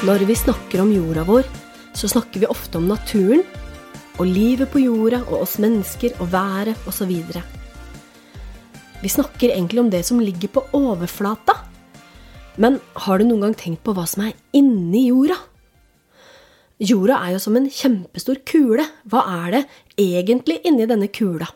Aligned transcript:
Når 0.00 0.22
vi 0.24 0.32
snakker 0.32 0.80
om 0.80 0.88
jorda 0.94 1.26
vår, 1.28 1.44
så 1.92 2.08
snakker 2.08 2.40
vi 2.40 2.48
ofte 2.48 2.78
om 2.78 2.86
naturen, 2.88 3.42
og 4.16 4.30
livet 4.32 4.70
på 4.72 4.80
jorda 4.80 5.18
og 5.26 5.42
oss 5.42 5.58
mennesker 5.60 6.14
og 6.24 6.30
været 6.32 6.86
osv. 6.88 7.10
Vi 9.02 9.10
snakker 9.12 9.52
egentlig 9.52 9.82
om 9.82 9.90
det 9.92 10.00
som 10.08 10.22
ligger 10.24 10.48
på 10.54 10.62
overflata. 10.78 11.58
Men 12.56 12.78
har 12.96 13.20
du 13.20 13.26
noen 13.26 13.44
gang 13.44 13.58
tenkt 13.60 13.82
på 13.84 13.92
hva 13.92 14.06
som 14.08 14.24
er 14.24 14.38
inni 14.56 15.10
jorda? 15.10 15.36
Jorda 16.80 17.20
er 17.20 17.36
jo 17.36 17.44
som 17.44 17.60
en 17.60 17.68
kjempestor 17.68 18.40
kule. 18.48 18.88
Hva 19.04 19.26
er 19.44 19.58
det 19.58 19.62
egentlig 20.00 20.62
inni 20.64 20.88
denne 20.88 21.10
kula? 21.12 21.50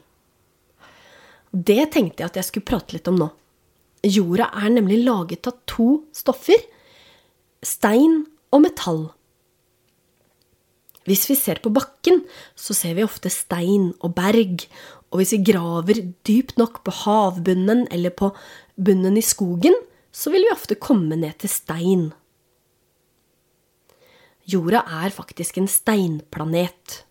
Det 1.48 1.80
tenkte 1.96 2.20
jeg 2.20 2.29
at 2.29 2.38
jeg 2.42 2.51
skulle 2.51 2.68
prate 2.74 2.98
litt 2.98 3.09
om 3.09 3.24
nå. 3.24 3.32
Jorda 4.04 4.52
er 4.52 4.76
nemlig 4.76 5.01
laget 5.09 5.48
av 5.48 5.62
to 5.65 5.88
stoffer 6.12 6.60
stein 7.65 8.26
og 8.54 8.62
metall. 8.64 9.04
Hvis 11.04 11.26
vi 11.28 11.36
ser 11.36 11.60
på 11.60 11.72
bakken, 11.74 12.22
så 12.56 12.72
ser 12.76 12.96
vi 12.96 13.04
ofte 13.04 13.32
stein 13.32 13.90
og 14.00 14.14
berg, 14.16 14.64
og 15.12 15.20
hvis 15.20 15.34
vi 15.36 15.45
graver 15.52 16.00
dypt 16.26 16.56
nok 16.59 16.80
på 16.86 16.95
havbunnen 17.04 17.84
eller 17.92 18.14
på 18.14 18.32
bunnen 18.80 19.18
i 19.20 19.24
skogen, 19.24 19.76
så 20.14 20.32
vil 20.32 20.46
vi 20.46 20.54
ofte 20.54 20.78
komme 20.80 21.18
ned 21.18 21.37
til 21.42 21.52
stein. 21.52 22.06
Jorda 24.48 24.82
er 25.04 25.12
faktisk 25.14 25.59
en 25.60 25.68
steinplanet. 25.70 27.02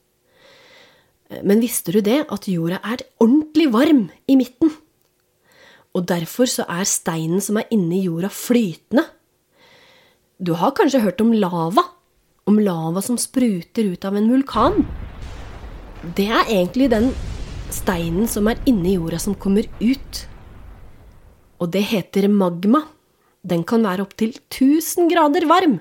Men 1.41 1.63
visste 1.63 1.93
du 1.95 2.01
det 2.05 2.25
at 2.31 2.47
jorda 2.49 2.81
er 2.85 3.05
ordentlig 3.23 3.69
varm 3.73 4.03
i 4.29 4.37
midten? 4.37 4.73
Og 5.93 6.05
derfor 6.09 6.49
så 6.49 6.65
er 6.69 6.89
steinen 6.89 7.41
som 7.41 7.57
er 7.61 7.69
inni 7.73 8.03
jorda, 8.05 8.29
flytende. 8.29 9.05
Du 10.43 10.51
har 10.59 10.73
kanskje 10.75 10.99
hørt 10.99 11.21
om 11.23 11.31
lava? 11.31 11.85
Om 12.49 12.57
lava 12.59 13.01
som 13.05 13.15
spruter 13.21 13.93
ut 13.93 14.03
av 14.03 14.17
en 14.19 14.27
vulkan? 14.27 14.81
Det 16.17 16.25
er 16.27 16.49
egentlig 16.51 16.89
den 16.91 17.13
steinen 17.71 18.27
som 18.27 18.49
er 18.51 18.59
inni 18.67 18.97
jorda, 18.97 19.21
som 19.23 19.37
kommer 19.39 19.69
ut. 19.79 20.19
Og 21.63 21.71
det 21.71 21.85
heter 21.93 22.27
magma. 22.27 22.83
Den 23.39 23.63
kan 23.63 23.87
være 23.87 24.03
opptil 24.03 24.35
1000 24.35 25.07
grader 25.13 25.47
varm. 25.47 25.79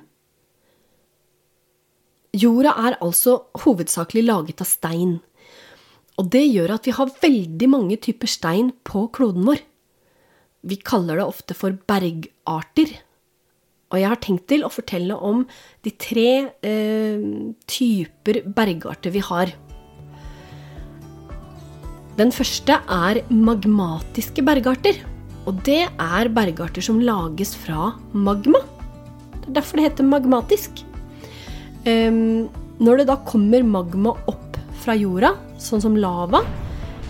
Jorda 2.32 2.76
er 2.86 3.00
altså 3.02 3.40
hovedsakelig 3.64 4.28
laget 4.28 4.62
av 4.62 4.70
stein. 4.70 5.16
Og 6.22 6.30
det 6.30 6.46
gjør 6.46 6.76
at 6.76 6.86
vi 6.86 6.94
har 6.94 7.16
veldig 7.22 7.68
mange 7.72 7.98
typer 7.98 8.30
stein 8.30 8.70
på 8.86 9.08
kloden 9.10 9.48
vår. 9.48 9.58
Vi 10.62 10.78
kaller 10.78 11.18
det 11.18 11.26
ofte 11.26 11.58
for 11.58 11.74
bergarter. 11.74 13.00
Og 13.92 14.00
jeg 14.00 14.08
har 14.08 14.20
tenkt 14.24 14.46
til 14.48 14.64
å 14.64 14.72
fortelle 14.72 15.16
om 15.20 15.44
de 15.84 15.92
tre 16.00 16.30
eh, 16.64 17.24
typer 17.68 18.40
bergarter 18.56 19.12
vi 19.12 19.20
har. 19.26 19.52
Den 22.16 22.32
første 22.32 22.78
er 22.88 23.22
magmatiske 23.28 24.44
bergarter. 24.44 24.96
Og 25.48 25.60
det 25.66 25.84
er 25.90 26.30
bergarter 26.32 26.84
som 26.84 27.00
lages 27.02 27.52
fra 27.58 27.92
magma. 28.14 28.62
Det 29.42 29.50
er 29.50 29.56
derfor 29.58 29.78
det 29.78 29.86
heter 29.90 30.08
magmatisk. 30.08 30.84
Um, 31.82 32.48
når 32.82 33.02
det 33.02 33.08
da 33.10 33.16
kommer 33.26 33.64
magma 33.66 34.14
opp 34.30 34.58
fra 34.84 34.94
jorda, 34.98 35.34
sånn 35.62 35.82
som 35.82 35.98
lava, 35.98 36.42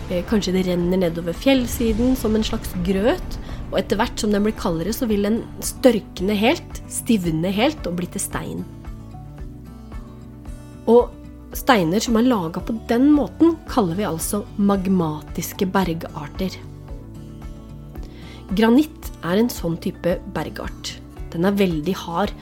eh, 0.09 0.23
kanskje 0.29 0.55
det 0.55 0.65
renner 0.67 0.99
nedover 1.05 1.37
fjellsiden 1.37 2.17
som 2.17 2.35
en 2.35 2.45
slags 2.45 2.73
grøt, 2.85 3.37
og 3.71 3.79
etter 3.79 3.99
hvert 3.99 4.19
som 4.21 4.33
den 4.33 4.45
blir 4.45 4.55
kaldere, 4.57 4.93
så 4.93 5.07
vil 5.09 5.25
den 5.25 5.41
størkne 5.63 6.35
helt, 6.37 6.81
stivne 6.91 7.51
helt 7.53 7.87
og 7.89 7.97
bli 7.97 8.09
til 8.13 8.21
stein. 8.21 8.63
Og 10.89 11.13
steiner 11.57 12.03
som 12.03 12.17
er 12.19 12.27
laga 12.27 12.61
på 12.63 12.75
den 12.89 13.09
måten, 13.15 13.55
kaller 13.69 13.97
vi 13.97 14.07
altså 14.07 14.43
magmatiske 14.57 15.67
bergarter. 15.73 16.57
Granitt 18.53 19.09
er 19.23 19.39
en 19.39 19.49
sånn 19.49 19.79
type 19.81 20.17
bergart. 20.35 20.97
Den 21.33 21.47
er 21.47 21.55
veldig 21.57 21.95
hard. 22.03 22.33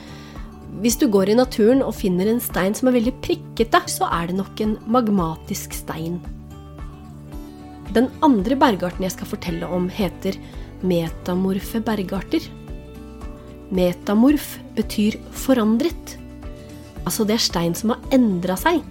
Hvis 0.81 0.97
du 0.99 1.05
går 1.11 1.31
i 1.31 1.37
naturen 1.37 1.83
og 1.85 1.95
finner 1.95 2.27
en 2.31 2.41
stein 2.43 2.75
som 2.75 2.89
er 2.89 2.97
veldig 2.97 3.13
prikkete, 3.23 3.83
så 3.91 4.09
er 4.11 4.31
det 4.31 4.39
nok 4.39 4.63
en 4.63 4.77
magmatisk 4.91 5.75
stein. 5.77 6.19
Den 7.95 8.07
andre 8.23 8.55
bergarten 8.55 9.03
jeg 9.03 9.13
skal 9.15 9.29
fortelle 9.33 9.67
om, 9.67 9.89
heter 9.91 10.39
metamorfe 10.81 11.81
bergarter. 11.85 12.43
Metamorf 13.71 14.57
betyr 14.75 15.17
forandret. 15.31 16.17
Altså 17.05 17.25
det 17.25 17.37
er 17.37 17.45
stein 17.45 17.77
som 17.77 17.93
har 17.93 18.01
endra 18.15 18.57
seg. 18.59 18.81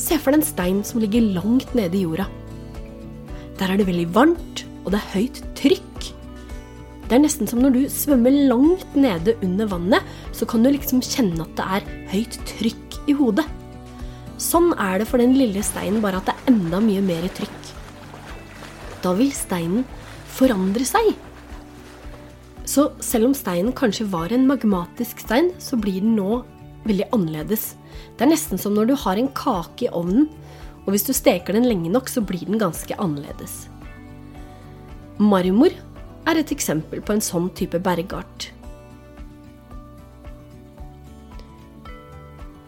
Se 0.00 0.16
for 0.16 0.32
deg 0.32 0.40
en 0.40 0.48
stein 0.48 0.80
som 0.86 1.02
ligger 1.02 1.32
langt 1.36 1.74
nede 1.76 1.98
i 1.98 2.06
jorda. 2.06 2.26
Der 3.60 3.68
er 3.68 3.76
det 3.76 3.90
veldig 3.90 4.08
varmt, 4.16 4.64
og 4.84 4.94
det 4.94 5.00
er 5.00 5.12
høyt 5.14 5.40
trykk. 5.58 6.10
Det 7.10 7.16
er 7.18 7.24
nesten 7.24 7.48
som 7.50 7.60
når 7.60 7.74
du 7.74 7.80
svømmer 7.92 8.32
langt 8.48 8.94
nede 8.96 9.34
under 9.44 9.68
vannet, 9.68 10.12
så 10.32 10.46
kan 10.48 10.62
du 10.64 10.70
liksom 10.70 11.02
kjenne 11.04 11.44
at 11.44 11.56
det 11.58 11.66
er 11.76 11.88
høyt 12.14 12.38
trykk 12.48 13.00
i 13.10 13.16
hodet. 13.18 13.44
Sånn 14.40 14.70
er 14.80 15.02
det 15.02 15.08
for 15.10 15.20
den 15.20 15.34
lille 15.36 15.60
steinen, 15.66 16.00
bare 16.00 16.22
at 16.22 16.30
det 16.30 16.36
er 16.36 16.52
enda 16.54 16.80
mye 16.80 17.02
mer 17.04 17.26
trykk. 17.36 17.72
Da 19.04 19.12
vil 19.18 19.34
steinen 19.36 19.84
forandre 20.36 20.86
seg. 20.88 21.12
Så 22.70 22.90
selv 23.02 23.30
om 23.30 23.34
steinen 23.34 23.74
kanskje 23.76 24.06
var 24.12 24.32
en 24.32 24.46
magmatisk 24.46 25.24
stein, 25.24 25.50
så 25.58 25.78
blir 25.80 26.04
den 26.04 26.14
nå 26.18 26.42
veldig 26.86 27.08
annerledes. 27.14 27.74
Det 28.16 28.26
er 28.26 28.32
nesten 28.32 28.60
som 28.60 28.76
når 28.76 28.90
du 28.90 28.94
har 29.02 29.18
en 29.18 29.30
kake 29.36 29.88
i 29.88 29.92
ovnen, 29.92 30.28
og 30.86 30.94
hvis 30.94 31.06
du 31.08 31.12
steker 31.16 31.56
den 31.56 31.66
lenge 31.68 31.90
nok, 31.92 32.08
så 32.08 32.22
blir 32.24 32.46
den 32.46 32.60
ganske 32.60 32.96
annerledes. 33.02 33.66
Marmor 35.20 35.74
er 36.30 36.40
et 36.40 36.52
eksempel 36.54 37.02
på 37.04 37.16
en 37.16 37.24
sånn 37.24 37.50
type 37.58 37.80
bergart. 37.84 38.48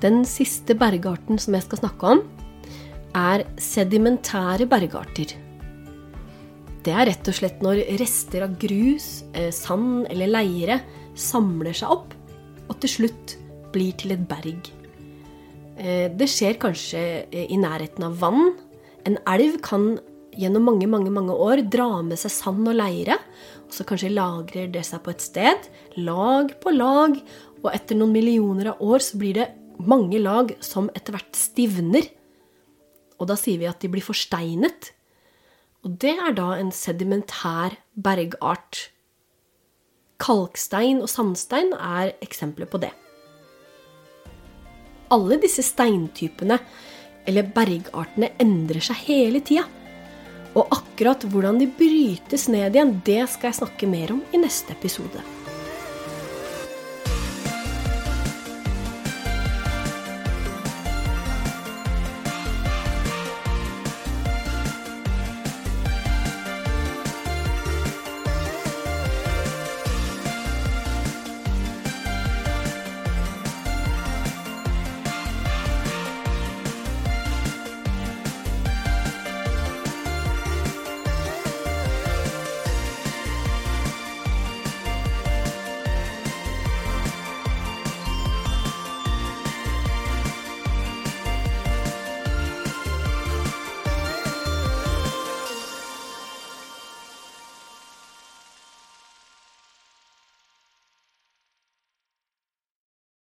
Den 0.02 0.24
siste 0.26 0.74
bergarten 0.74 1.38
som 1.38 1.54
jeg 1.54 1.64
skal 1.68 1.84
snakke 1.84 2.14
om, 2.16 2.22
er 3.14 3.44
sedimentære 3.60 4.66
bergarter. 4.66 5.36
Det 6.82 6.90
er 6.90 7.06
rett 7.06 7.28
og 7.30 7.36
slett 7.36 7.60
når 7.62 7.84
rester 8.00 8.42
av 8.42 8.56
grus, 8.58 9.22
eh, 9.38 9.52
sand 9.54 10.08
eller 10.10 10.30
leire 10.30 10.80
samler 11.14 11.76
seg 11.76 11.92
opp 11.94 12.14
og 12.68 12.78
til 12.82 12.90
slutt 12.96 13.36
blir 13.72 13.94
til 14.00 14.14
et 14.16 14.24
berg. 14.28 14.70
Eh, 15.78 16.08
det 16.10 16.28
skjer 16.30 16.58
kanskje 16.60 17.02
eh, 17.30 17.46
i 17.46 17.58
nærheten 17.60 18.06
av 18.06 18.18
vann. 18.20 18.54
En 19.06 19.18
elv 19.30 19.60
kan 19.64 19.94
gjennom 20.38 20.64
mange 20.64 20.88
mange, 20.88 21.12
mange 21.12 21.34
år 21.34 21.64
dra 21.70 22.00
med 22.04 22.20
seg 22.20 22.32
sand 22.34 22.68
og 22.70 22.78
leire. 22.78 23.18
Og 23.66 23.74
så 23.76 23.86
kanskje 23.88 24.12
lagrer 24.12 24.70
det 24.72 24.84
seg 24.88 25.02
på 25.04 25.12
et 25.12 25.24
sted, 25.24 25.68
lag 26.00 26.52
på 26.62 26.72
lag. 26.74 27.18
Og 27.62 27.68
etter 27.72 27.98
noen 27.98 28.14
millioner 28.14 28.72
av 28.72 28.82
år 28.82 29.04
så 29.04 29.20
blir 29.20 29.38
det 29.38 29.50
mange 29.82 30.20
lag 30.22 30.52
som 30.64 30.90
etter 30.96 31.16
hvert 31.16 31.38
stivner. 31.38 32.08
Og 33.20 33.28
da 33.30 33.36
sier 33.38 33.60
vi 33.60 33.70
at 33.70 33.80
de 33.82 33.90
blir 33.92 34.04
forsteinet. 34.04 34.92
Og 35.82 35.96
det 35.98 36.14
er 36.14 36.34
da 36.38 36.52
en 36.60 36.70
sedimentær 36.70 37.74
bergart. 37.98 38.88
Kalkstein 40.22 41.02
og 41.02 41.10
sandstein 41.10 41.72
er 41.74 42.12
eksempler 42.22 42.70
på 42.70 42.78
det. 42.84 42.92
Alle 45.12 45.40
disse 45.42 45.64
steintypene, 45.66 46.60
eller 47.26 47.50
bergartene, 47.54 48.30
endrer 48.40 48.84
seg 48.84 49.02
hele 49.08 49.42
tida. 49.44 49.66
Og 50.54 50.70
akkurat 50.70 51.26
hvordan 51.32 51.58
de 51.58 51.66
brytes 51.66 52.46
ned 52.52 52.76
igjen, 52.76 52.98
det 53.04 53.24
skal 53.34 53.50
jeg 53.50 53.62
snakke 53.62 53.90
mer 53.90 54.14
om 54.14 54.22
i 54.32 54.40
neste 54.40 54.76
episode. 54.76 55.41